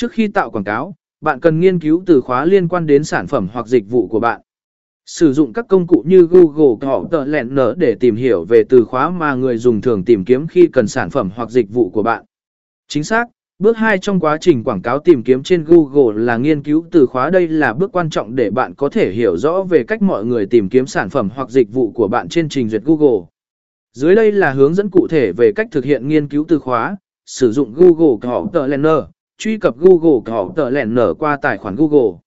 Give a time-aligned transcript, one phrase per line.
[0.00, 3.26] Trước khi tạo quảng cáo, bạn cần nghiên cứu từ khóa liên quan đến sản
[3.26, 4.40] phẩm hoặc dịch vụ của bạn.
[5.06, 8.62] Sử dụng các công cụ như Google hoặc tờ lẹn nở để tìm hiểu về
[8.68, 11.90] từ khóa mà người dùng thường tìm kiếm khi cần sản phẩm hoặc dịch vụ
[11.90, 12.24] của bạn.
[12.88, 13.24] Chính xác,
[13.58, 17.06] bước 2 trong quá trình quảng cáo tìm kiếm trên Google là nghiên cứu từ
[17.06, 17.30] khóa.
[17.30, 20.46] Đây là bước quan trọng để bạn có thể hiểu rõ về cách mọi người
[20.46, 23.26] tìm kiếm sản phẩm hoặc dịch vụ của bạn trên trình duyệt Google.
[23.92, 26.96] Dưới đây là hướng dẫn cụ thể về cách thực hiện nghiên cứu từ khóa,
[27.26, 29.08] sử dụng Google hoặc tờ lẹn nở,
[29.40, 32.18] truy cập Google hoặc tờ lẹn nở qua tài khoản Google.